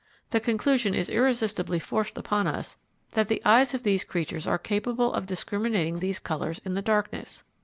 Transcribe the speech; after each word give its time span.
The 0.31 0.39
conclusion 0.39 0.95
is 0.95 1.11
irresistibly 1.11 1.77
forced 1.77 2.17
upon 2.17 2.47
us 2.47 2.75
that 3.11 3.27
the 3.27 3.39
eyes 3.45 3.75
of 3.75 3.83
these 3.83 4.03
creatures 4.03 4.47
are 4.47 4.57
capable 4.57 5.13
of 5.13 5.27
discriminating 5.27 5.99
these 5.99 6.17
colours 6.17 6.59
in 6.65 6.73
the 6.73 6.81
darkness. 6.81 7.43